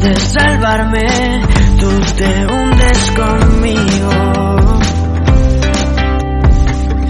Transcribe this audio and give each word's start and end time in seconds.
de 0.00 0.16
salvarme, 0.16 1.06
tú 1.78 1.90
te 2.16 2.46
hundes 2.46 3.10
conmigo. 3.10 4.80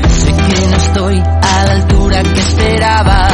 Sé 0.08 0.34
que 0.34 0.66
no 0.68 0.76
estoy 0.76 1.18
a 1.20 1.64
la 1.66 1.72
altura 1.72 2.22
que 2.22 2.40
esperaba, 2.40 3.28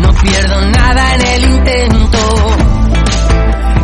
no 0.00 0.12
pierdo 0.14 0.60
nada 0.70 1.14
en 1.14 1.26
el 1.26 1.44
intento, 1.44 2.18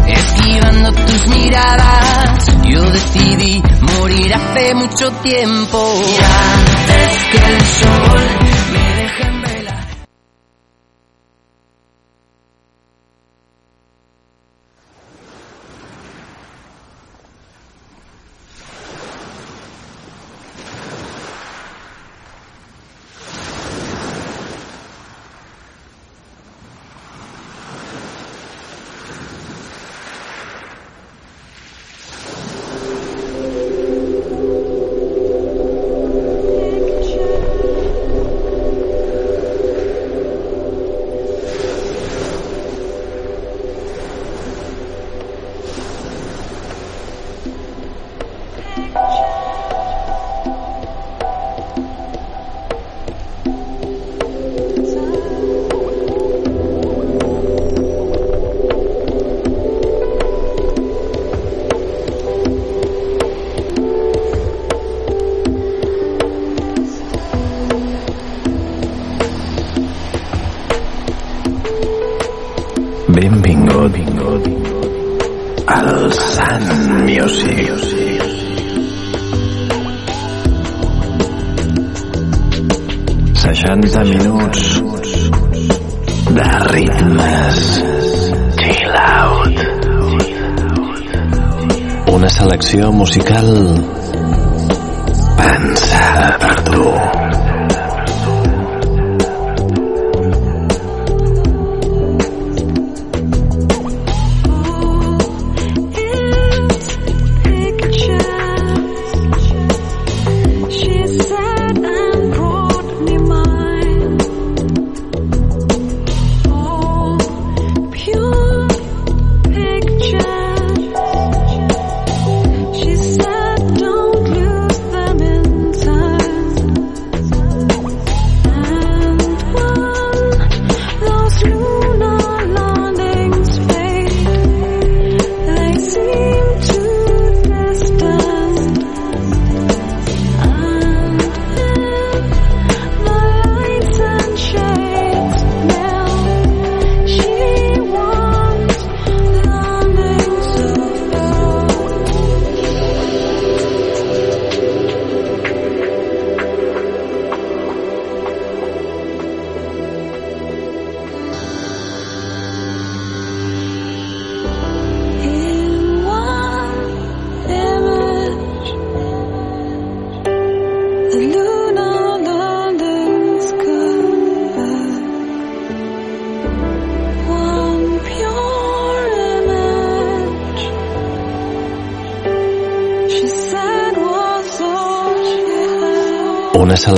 esquivando 0.09 0.93
tus 0.93 1.29
miradas, 1.29 2.47
yo 2.65 2.91
decidí 2.91 3.63
morir 4.01 4.35
hace 4.35 4.75
mucho 4.75 5.13
tiempo. 5.23 6.01
Y 6.01 6.17
antes 6.17 7.25
que 7.31 7.55
el 7.55 7.61
sol 7.61 8.58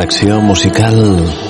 selecció 0.01 0.41
musical 0.41 1.50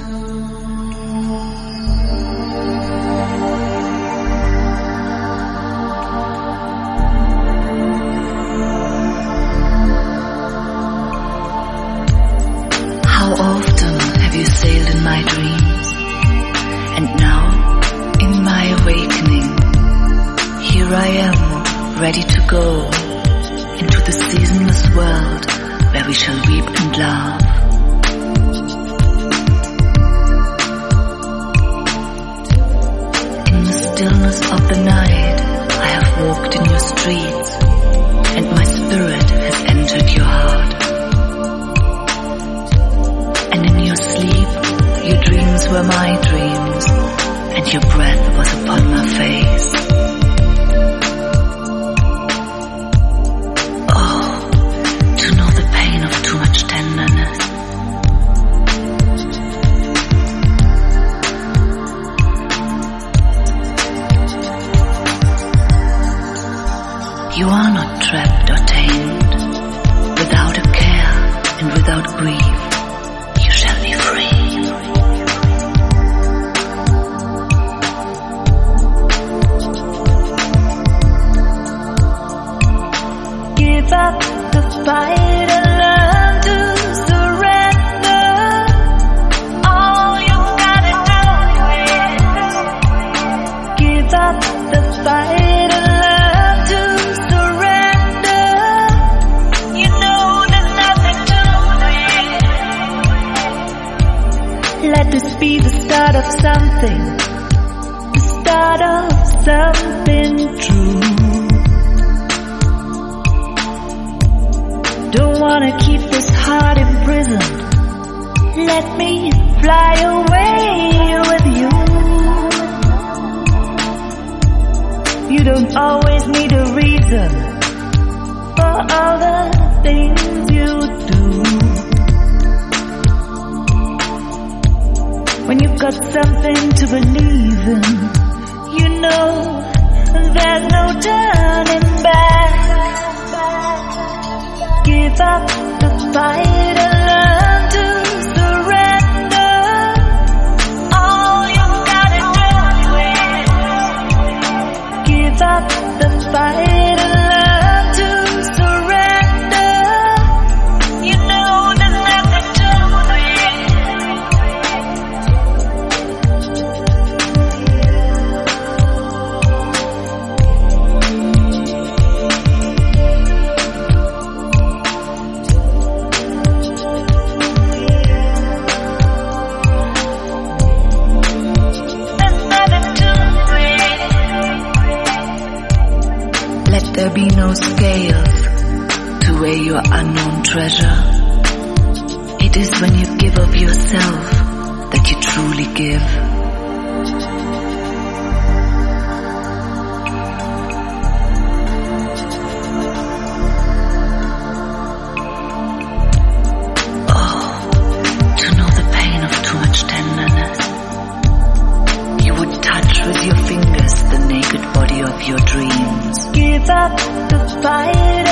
your 215.27 215.39
dreams. 215.39 216.25
Give 216.33 216.69
up 216.69 216.97
the 217.29 217.59
fight. 217.61 218.30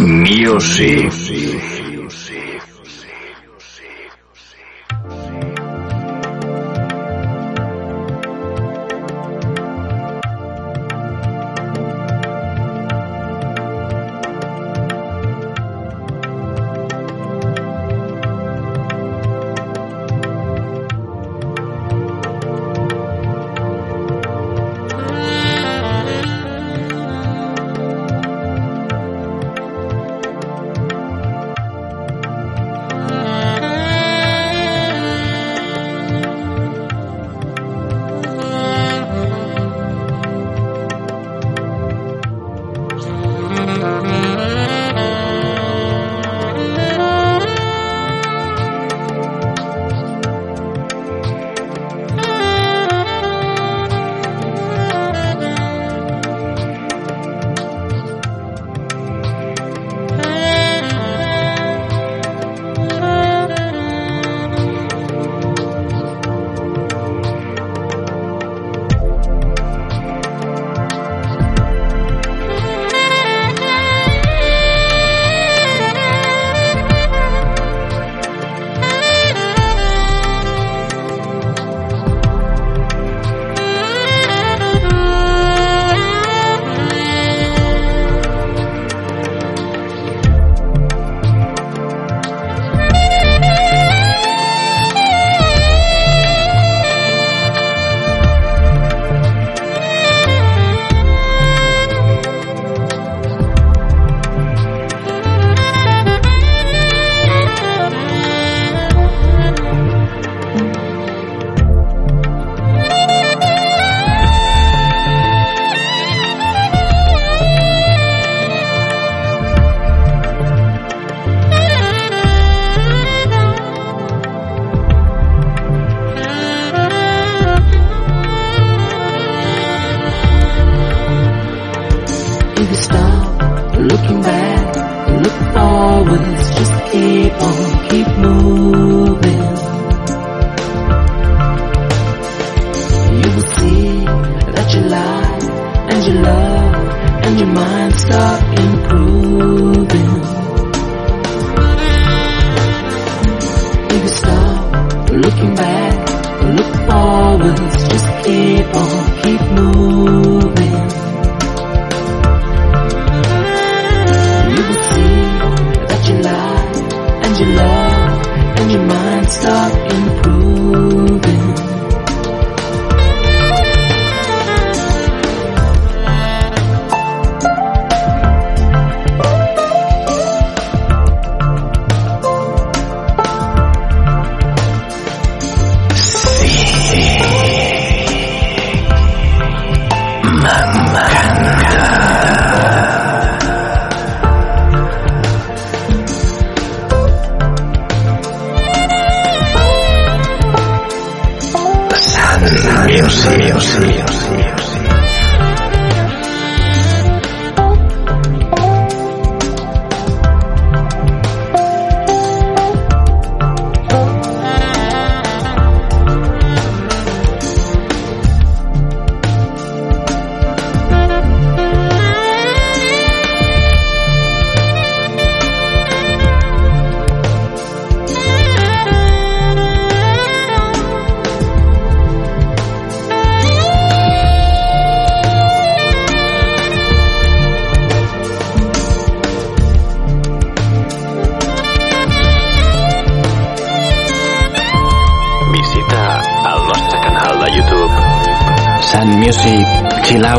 Music. 0.00 1.12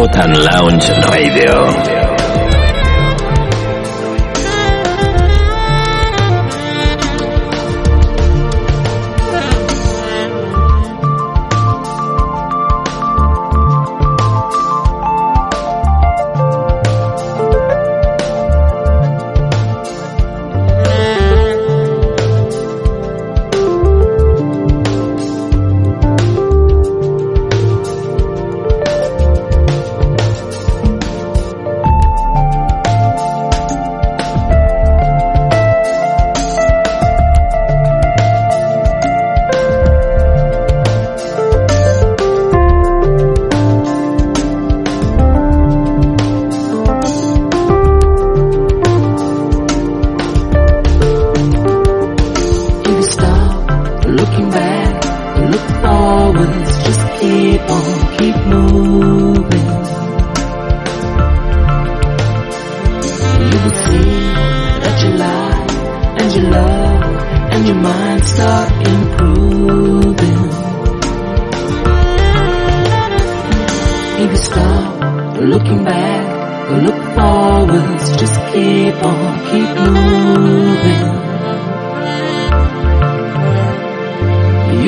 Cloud 0.06 0.18
and 0.18 0.38
Lounge 0.44 0.90
Radio. 1.10 1.95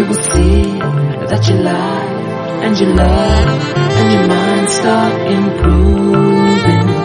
will 0.07 0.23
see 0.23 0.79
that 1.29 1.47
your 1.49 1.59
life 1.59 2.63
and 2.63 2.79
your 2.79 2.93
love 2.95 3.75
and 3.77 4.13
your 4.13 4.27
mind 4.27 4.69
start 4.69 5.13
improving. 5.31 6.96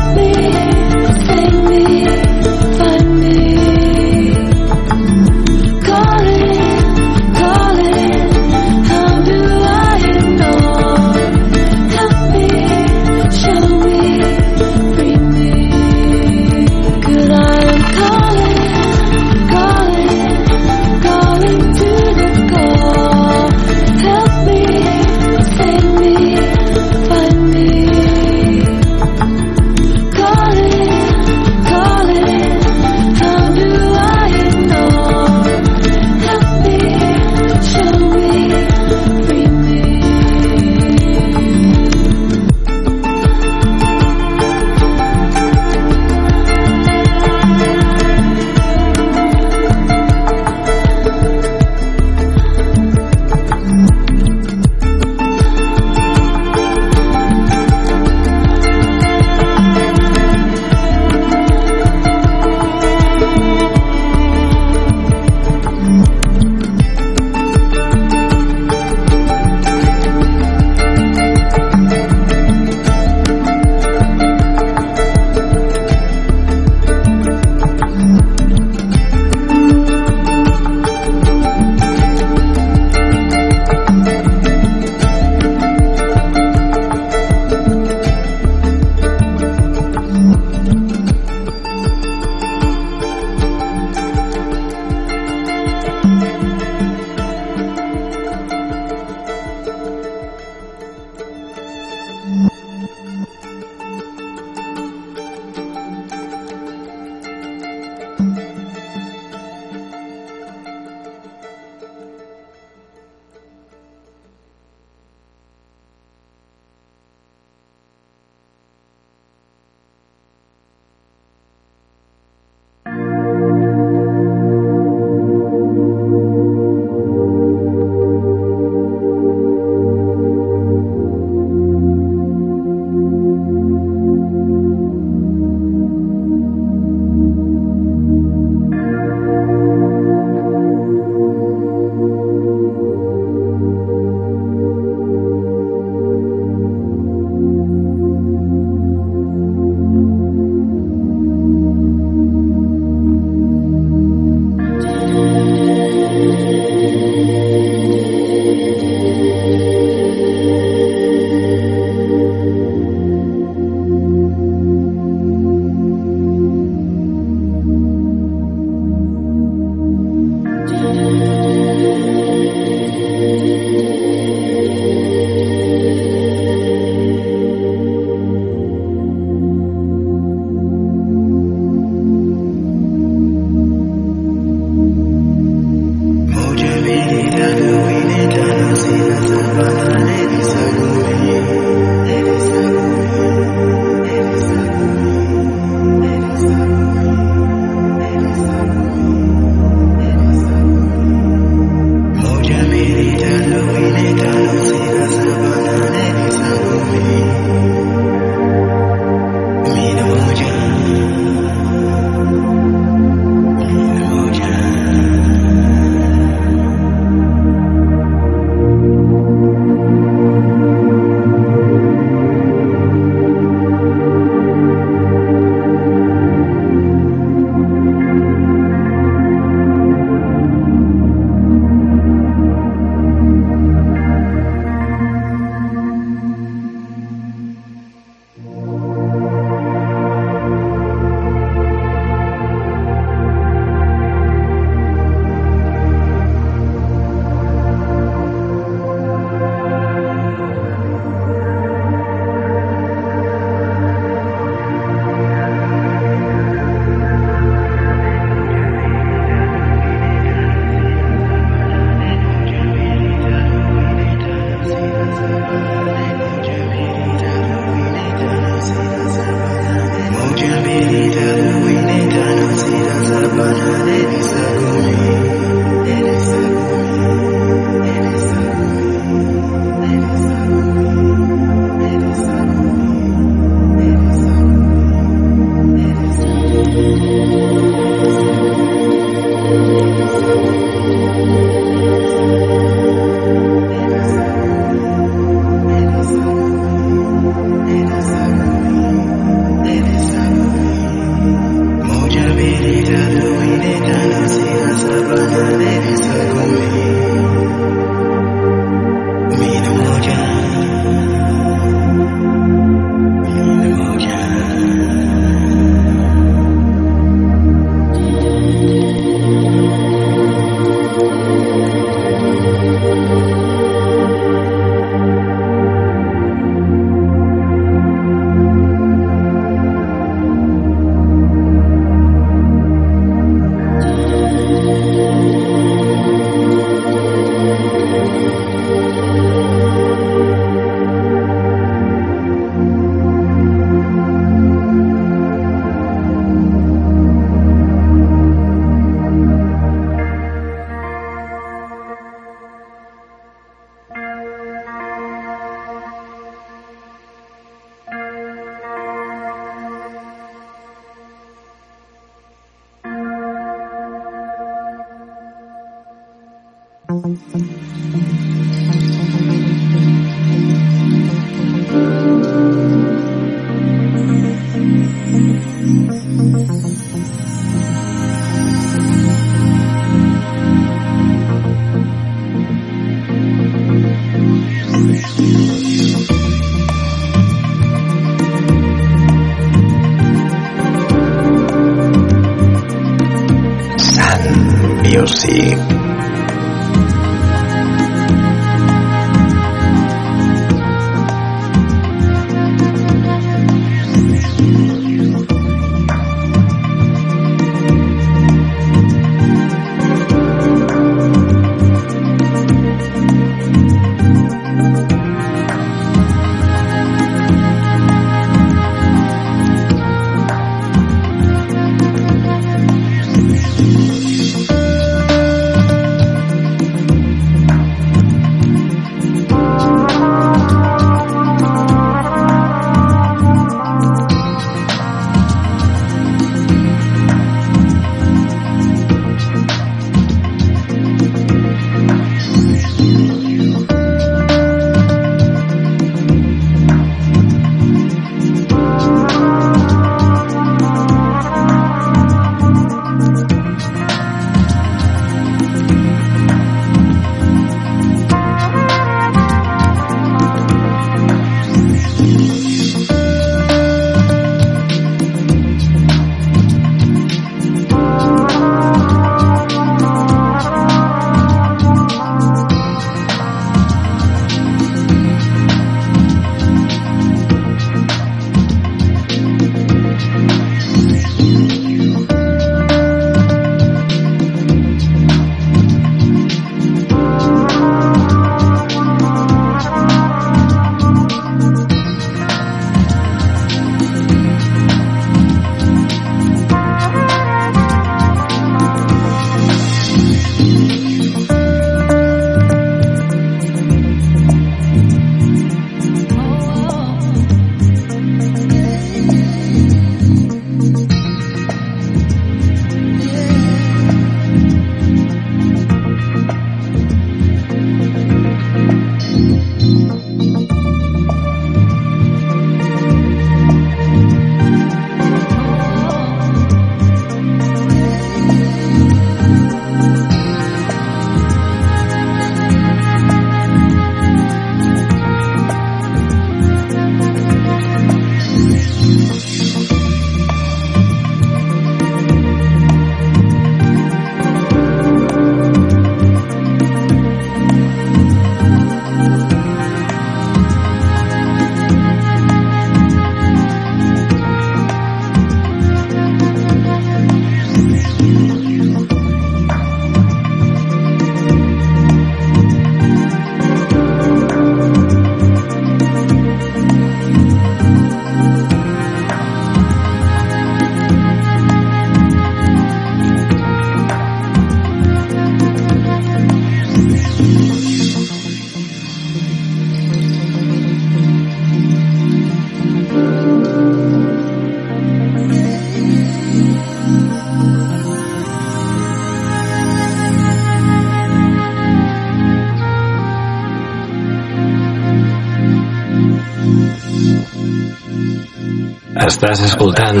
Estàs 599.06 599.42
escoltant 599.46 600.00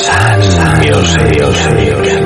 Sant 0.00 0.44
Music. 0.84 2.23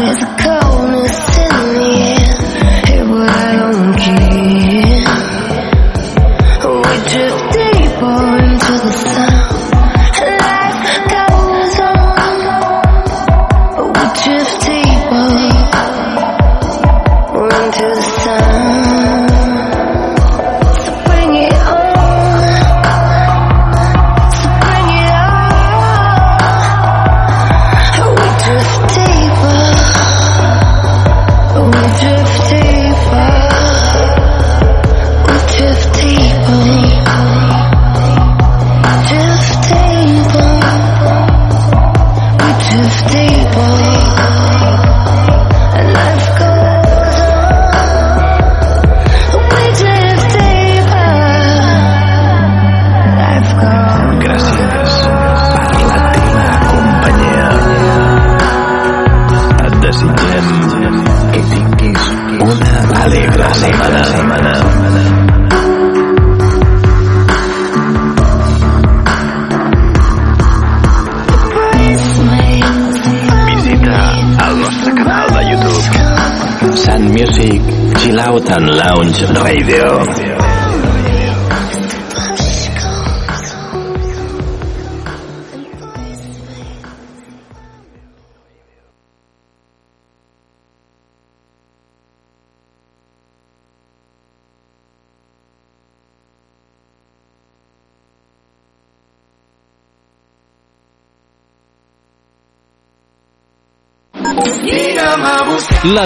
There's 0.00 0.22
a 0.22 0.49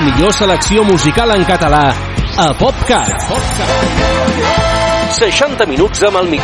millor 0.04 0.32
selecció 0.32 0.84
musical 0.84 1.30
en 1.32 1.44
català 1.48 1.94
a 2.36 2.50
PopCat. 2.58 3.24
60 5.16 5.66
minuts 5.70 6.02
amb 6.04 6.18
el 6.20 6.28
millor 6.28 6.42